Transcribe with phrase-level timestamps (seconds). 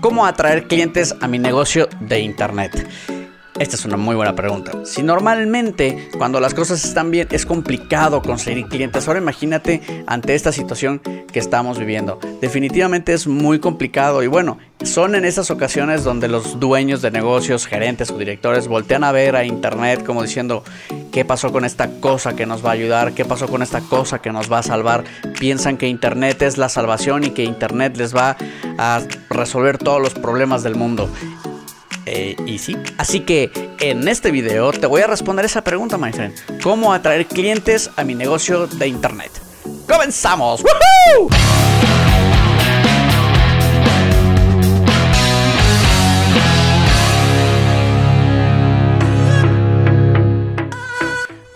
[0.00, 3.19] ¿Cómo atraer clientes a mi negocio de internet?
[3.60, 4.72] Esta es una muy buena pregunta.
[4.86, 10.50] Si normalmente cuando las cosas están bien es complicado conseguir clientes, ahora imagínate ante esta
[10.50, 12.18] situación que estamos viviendo.
[12.40, 17.66] Definitivamente es muy complicado y bueno, son en esas ocasiones donde los dueños de negocios,
[17.66, 20.64] gerentes o directores voltean a ver a Internet como diciendo,
[21.12, 23.12] ¿qué pasó con esta cosa que nos va a ayudar?
[23.12, 25.04] ¿Qué pasó con esta cosa que nos va a salvar?
[25.38, 28.38] Piensan que Internet es la salvación y que Internet les va
[28.78, 31.10] a resolver todos los problemas del mundo.
[32.06, 32.76] Eh, y sí.
[32.98, 33.50] Así que
[33.80, 36.34] en este video te voy a responder esa pregunta, my friend.
[36.62, 39.30] ¿Cómo atraer clientes a mi negocio de internet?
[39.86, 40.62] ¡Comenzamos!
[40.62, 41.30] ¡Woohoo!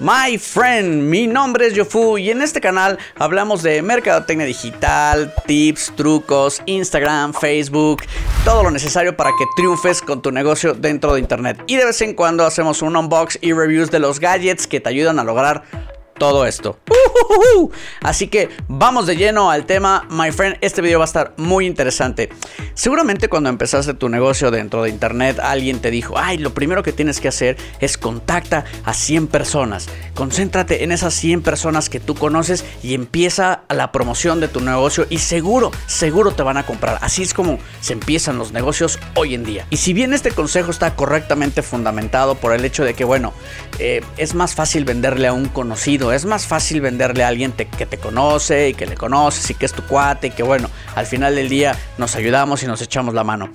[0.05, 5.95] My friend, mi nombre es Yofu y en este canal hablamos de mercadotecnia digital, tips,
[5.97, 8.03] trucos, Instagram, Facebook,
[8.45, 11.59] todo lo necesario para que triunfes con tu negocio dentro de internet.
[11.67, 14.91] Y de vez en cuando hacemos un unbox y reviews de los gadgets que te
[14.91, 15.63] ayudan a lograr
[16.19, 16.79] todo esto.
[18.03, 20.57] Así que vamos de lleno al tema, my friend.
[20.61, 22.31] Este video va a estar muy interesante.
[22.75, 26.93] Seguramente cuando empezaste tu negocio dentro de internet, alguien te dijo, ay, lo primero que
[26.93, 29.89] tienes que hacer es contacta a 100 personas.
[30.15, 35.07] Concéntrate en esas 100 personas que tú conoces y empieza la promoción de tu negocio
[35.11, 36.99] y seguro, seguro te van a comprar.
[37.01, 39.67] Así es como se empiezan los negocios hoy en día.
[39.71, 43.33] Y si bien este consejo está correctamente fundamentado por el hecho de que, bueno,
[43.79, 47.87] eh, es más fácil venderle a un conocido, es más fácil venderle a alguien que
[47.87, 51.07] te conoce y que le conoces y que es tu cuate y que bueno, al
[51.07, 53.51] final del día nos ayudamos y nos echamos la mano.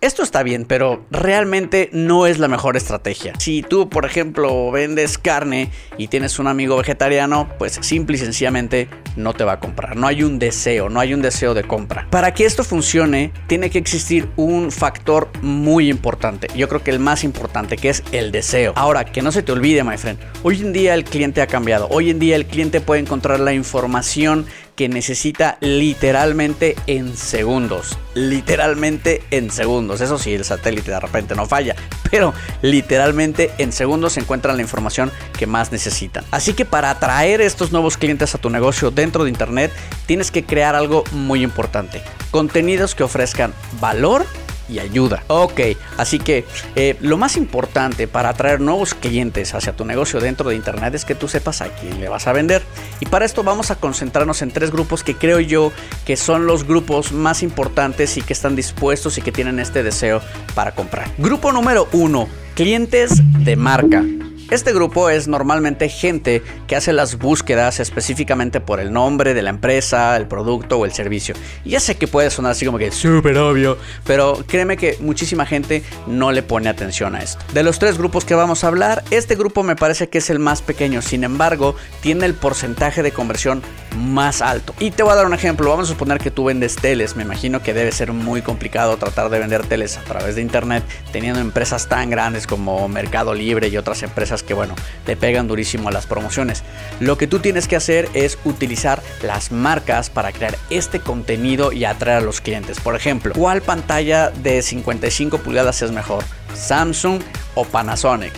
[0.00, 3.32] Esto está bien, pero realmente no es la mejor estrategia.
[3.38, 8.88] Si tú, por ejemplo, vendes carne y tienes un amigo vegetariano, pues simple y sencillamente
[9.16, 9.96] no te va a comprar.
[9.96, 12.06] No hay un deseo, no hay un deseo de compra.
[12.10, 16.48] Para que esto funcione, tiene que existir un factor muy importante.
[16.56, 18.72] Yo creo que el más importante, que es el deseo.
[18.76, 20.18] Ahora, que no se te olvide, my friend.
[20.42, 21.88] Hoy en día el cliente ha cambiado.
[21.90, 24.46] Hoy en día el cliente puede encontrar la información
[24.76, 27.96] que necesita literalmente en segundos.
[28.14, 30.00] Literalmente en segundos.
[30.00, 31.76] Eso sí, el satélite de repente no falla.
[32.10, 36.24] Pero literalmente en segundos se encuentran la información que más necesitan.
[36.30, 39.70] Así que para atraer estos nuevos clientes a tu negocio dentro de Internet,
[40.06, 42.02] tienes que crear algo muy importante.
[42.30, 44.26] Contenidos que ofrezcan valor
[44.68, 45.22] y ayuda.
[45.28, 45.60] Ok,
[45.98, 46.44] así que
[46.74, 51.04] eh, lo más importante para atraer nuevos clientes hacia tu negocio dentro de Internet es
[51.04, 52.62] que tú sepas a quién le vas a vender.
[53.00, 55.72] Y para esto vamos a concentrarnos en tres grupos que creo yo
[56.06, 60.22] que son los grupos más importantes y que están dispuestos y que tienen este deseo
[60.54, 61.10] para comprar.
[61.18, 64.02] Grupo número uno, clientes de marca.
[64.50, 69.50] Este grupo es normalmente gente que hace las búsquedas específicamente por el nombre de la
[69.50, 71.34] empresa, el producto o el servicio.
[71.64, 75.46] Y ya sé que puede sonar así como que súper obvio, pero créeme que muchísima
[75.46, 77.42] gente no le pone atención a esto.
[77.54, 80.38] De los tres grupos que vamos a hablar, este grupo me parece que es el
[80.38, 83.62] más pequeño, sin embargo, tiene el porcentaje de conversión
[83.96, 84.74] más alto.
[84.78, 87.22] Y te voy a dar un ejemplo, vamos a suponer que tú vendes teles, me
[87.22, 91.40] imagino que debe ser muy complicado tratar de vender teles a través de internet teniendo
[91.40, 94.74] empresas tan grandes como Mercado Libre y otras empresas que, bueno,
[95.06, 96.62] le pegan durísimo a las promociones.
[97.00, 101.84] Lo que tú tienes que hacer es utilizar las marcas para crear este contenido y
[101.84, 102.80] atraer a los clientes.
[102.80, 106.24] Por ejemplo, ¿cuál pantalla de 55 pulgadas es mejor?
[106.54, 107.20] ¿Samsung
[107.54, 108.32] o Panasonic?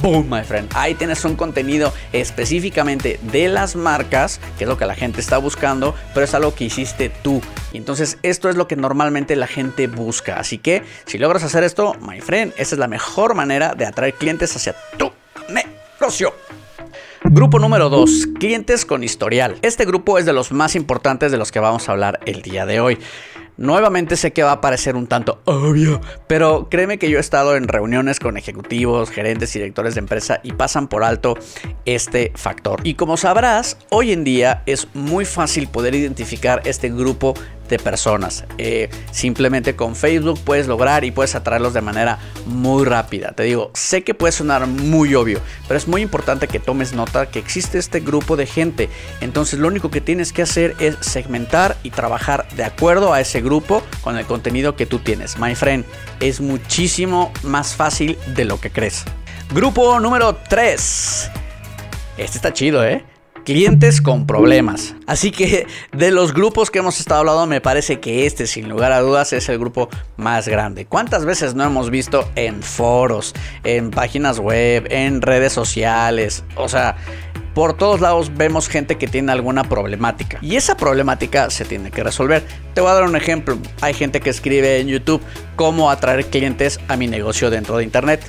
[0.00, 0.68] Boom, my friend.
[0.74, 5.38] Ahí tienes un contenido específicamente de las marcas, que es lo que la gente está
[5.38, 7.40] buscando, pero es algo que hiciste tú.
[7.72, 10.40] Y entonces esto es lo que normalmente la gente busca.
[10.40, 14.14] Así que si logras hacer esto, my friend, esa es la mejor manera de atraer
[14.14, 15.12] clientes hacia tú
[17.24, 19.56] Grupo número 2, clientes con historial.
[19.62, 22.66] Este grupo es de los más importantes de los que vamos a hablar el día
[22.66, 22.98] de hoy.
[23.56, 27.56] Nuevamente sé que va a parecer un tanto obvio, pero créeme que yo he estado
[27.56, 31.38] en reuniones con ejecutivos, gerentes y directores de empresa y pasan por alto
[31.86, 32.80] este factor.
[32.82, 37.34] Y como sabrás, hoy en día es muy fácil poder identificar este grupo
[37.72, 38.44] de personas.
[38.58, 43.32] Eh, simplemente con Facebook puedes lograr y puedes atraerlos de manera muy rápida.
[43.32, 47.30] Te digo, sé que puede sonar muy obvio, pero es muy importante que tomes nota
[47.30, 48.90] que existe este grupo de gente.
[49.22, 53.40] Entonces lo único que tienes que hacer es segmentar y trabajar de acuerdo a ese
[53.40, 55.38] grupo con el contenido que tú tienes.
[55.38, 55.86] My friend,
[56.20, 59.04] es muchísimo más fácil de lo que crees.
[59.54, 61.30] Grupo número 3.
[62.18, 63.02] Este está chido, ¿eh?
[63.44, 64.94] Clientes con problemas.
[65.06, 68.92] Así que de los grupos que hemos estado hablando, me parece que este, sin lugar
[68.92, 70.86] a dudas, es el grupo más grande.
[70.86, 73.34] ¿Cuántas veces no hemos visto en foros,
[73.64, 76.44] en páginas web, en redes sociales?
[76.56, 76.96] O sea,
[77.54, 80.38] por todos lados vemos gente que tiene alguna problemática.
[80.40, 82.42] Y esa problemática se tiene que resolver.
[82.74, 83.58] Te voy a dar un ejemplo.
[83.80, 85.20] Hay gente que escribe en YouTube
[85.56, 88.22] cómo atraer clientes a mi negocio dentro de Internet.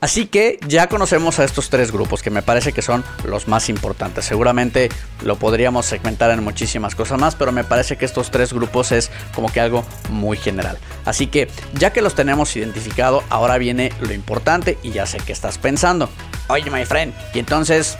[0.00, 3.68] Así que ya conocemos a estos tres grupos que me parece que son los más
[3.68, 4.24] importantes.
[4.24, 4.88] Seguramente
[5.22, 9.10] lo podríamos segmentar en muchísimas cosas más, pero me parece que estos tres grupos es
[9.34, 10.78] como que algo muy general.
[11.04, 15.32] Así que ya que los tenemos identificado, ahora viene lo importante y ya sé qué
[15.32, 16.08] estás pensando.
[16.48, 17.98] Oye, my friend, y entonces,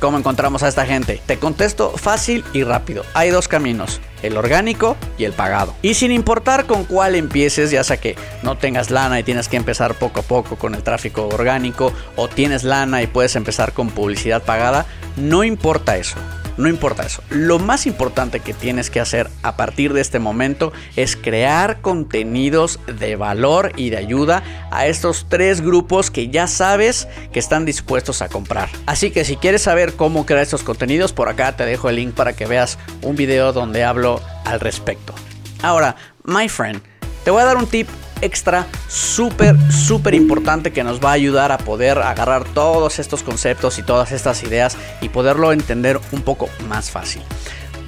[0.00, 1.20] ¿cómo encontramos a esta gente?
[1.26, 3.04] Te contesto fácil y rápido.
[3.14, 5.74] Hay dos caminos el orgánico y el pagado.
[5.82, 9.56] Y sin importar con cuál empieces, ya sea que no tengas lana y tienes que
[9.56, 13.90] empezar poco a poco con el tráfico orgánico, o tienes lana y puedes empezar con
[13.90, 16.16] publicidad pagada, no importa eso.
[16.56, 17.22] No importa eso.
[17.30, 22.80] Lo más importante que tienes que hacer a partir de este momento es crear contenidos
[22.86, 28.22] de valor y de ayuda a estos tres grupos que ya sabes que están dispuestos
[28.22, 28.68] a comprar.
[28.86, 32.14] Así que si quieres saber cómo crear estos contenidos, por acá te dejo el link
[32.14, 35.14] para que veas un video donde hablo al respecto.
[35.62, 36.80] Ahora, my friend,
[37.24, 37.88] te voy a dar un tip
[38.20, 43.78] extra súper, súper importante que nos va a ayudar a poder agarrar todos estos conceptos
[43.78, 47.22] y todas estas ideas y poderlo entender un poco más fácil.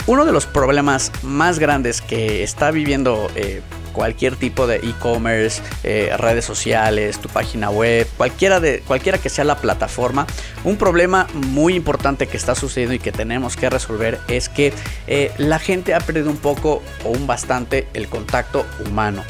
[0.07, 3.61] Uno de los problemas más grandes que está viviendo eh,
[3.93, 9.45] cualquier tipo de e-commerce, eh, redes sociales, tu página web, cualquiera, de, cualquiera que sea
[9.45, 10.27] la plataforma,
[10.65, 14.73] un problema muy importante que está sucediendo y que tenemos que resolver es que
[15.09, 19.25] eh, la gente ha perdido un poco o un bastante el contacto humano.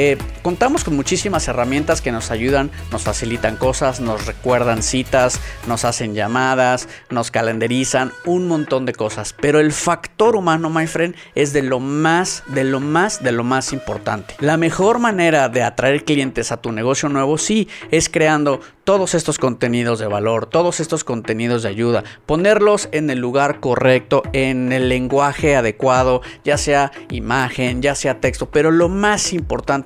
[0.00, 5.84] Eh, contamos con muchísimas herramientas que nos ayudan, nos facilitan cosas, nos recuerdan citas, nos
[5.84, 9.34] hacen llamadas, nos calendarizan, un montón de cosas.
[9.40, 13.42] Pero el factor humano, my friend, es de lo más, de lo más, de lo
[13.42, 14.36] más importante.
[14.38, 19.36] La mejor manera de atraer clientes a tu negocio nuevo, sí, es creando todos estos
[19.36, 24.88] contenidos de valor, todos estos contenidos de ayuda, ponerlos en el lugar correcto, en el
[24.88, 29.34] lenguaje adecuado, ya sea imagen, ya sea texto, pero lo más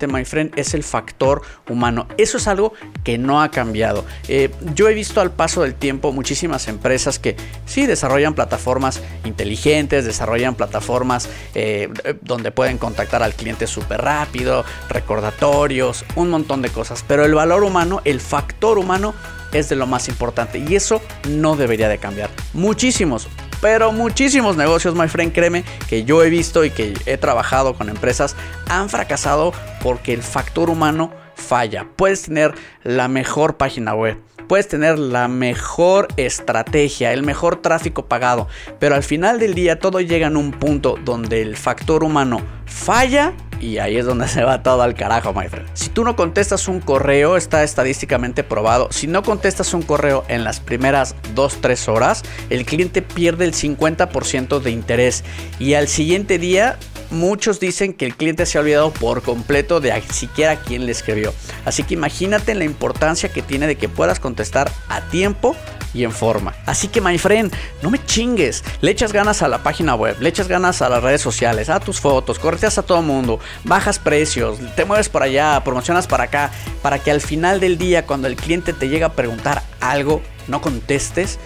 [0.03, 2.07] importante, my friend, es el factor humano.
[2.19, 2.73] Eso es algo
[3.05, 4.05] que no ha cambiado.
[4.29, 10.05] Eh, yo he visto al paso del tiempo muchísimas empresas que sí desarrollan plataformas inteligentes,
[10.05, 11.89] desarrollan plataformas eh,
[12.23, 17.65] donde pueden contactar al cliente súper rápido, recordatorios, un montón de cosas, pero el valor
[17.65, 19.15] humano, el factor humano,
[19.53, 22.31] es de lo más importante y eso no debería de cambiar.
[22.55, 23.29] Muchísimos,
[23.63, 27.89] pero muchísimos negocios, my friend, créeme, que yo he visto y que he trabajado con
[27.89, 28.35] empresas,
[28.69, 31.13] han fracasado porque el factor humano
[31.43, 31.87] falla.
[31.97, 34.19] Puedes tener la mejor página web,
[34.49, 38.49] puedes tener la mejor estrategia, el mejor tráfico pagado,
[38.79, 43.35] pero al final del día todo llega en un punto donde el factor humano falla
[43.63, 45.69] y ahí es donde se va todo al carajo, my friend.
[45.75, 48.89] Si tú no contestas un correo, está estadísticamente probado.
[48.91, 54.61] Si no contestas un correo en las primeras 2-3 horas, el cliente pierde el 50%
[54.61, 55.25] de interés.
[55.59, 56.77] Y al siguiente día
[57.13, 61.33] muchos dicen que el cliente se ha olvidado por completo de siquiera quién le escribió.
[61.65, 65.55] Así que imagínate la importancia que tiene de que puedas contestar a tiempo
[65.95, 66.55] y en forma.
[66.67, 68.65] Así que, my friend, no me chingues.
[68.81, 71.81] Le echas ganas a la página web, le echas ganas a las redes sociales, a
[71.81, 76.51] tus fotos, correteas a todo mundo, bajas precios, te mueves por allá, promocionas para acá,
[76.81, 80.61] para que al final del día, cuando el cliente te llega a preguntar algo, no
[80.61, 81.39] contestes.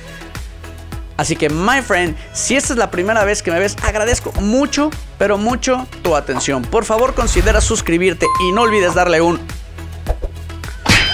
[1.16, 4.90] Así que, my friend, si esta es la primera vez que me ves, agradezco mucho,
[5.18, 6.62] pero mucho tu atención.
[6.62, 9.40] Por favor, considera suscribirte y no olvides darle un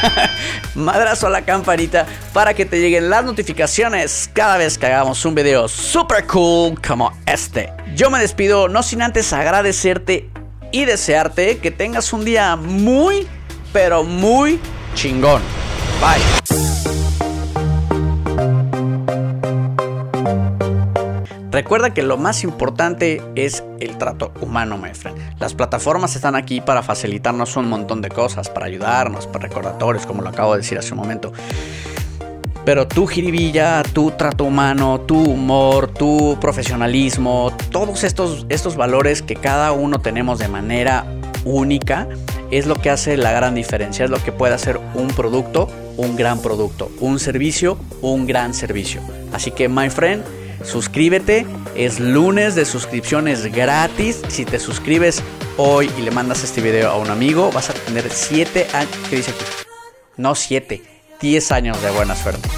[0.75, 5.35] madrazo a la campanita para que te lleguen las notificaciones cada vez que hagamos un
[5.35, 7.73] video super cool como este.
[7.95, 10.31] Yo me despido no sin antes agradecerte
[10.73, 13.27] y desearte que tengas un día muy,
[13.73, 14.59] pero muy
[14.95, 15.43] chingón.
[16.01, 16.42] Bye.
[21.63, 25.17] Recuerda que lo más importante es el trato humano, my friend.
[25.39, 30.23] Las plataformas están aquí para facilitarnos un montón de cosas, para ayudarnos, para recordatorios, como
[30.23, 31.33] lo acabo de decir hace un momento.
[32.65, 39.37] Pero tu jiribilla, tu trato humano, tu humor, tu profesionalismo, todos estos, estos valores que
[39.37, 41.07] cada uno tenemos de manera
[41.45, 42.09] única,
[42.51, 46.17] es lo que hace la gran diferencia, es lo que puede hacer un producto, un
[46.17, 49.01] gran producto, un servicio, un gran servicio.
[49.33, 50.25] Así que, my friend,
[50.65, 54.23] Suscríbete, es lunes de suscripciones gratis.
[54.29, 55.23] Si te suscribes
[55.57, 58.93] hoy y le mandas este video a un amigo, vas a tener 7 años.
[59.11, 59.45] ¿Qué dice aquí?
[60.17, 60.83] No 7,
[61.21, 62.49] 10 años de buena suerte.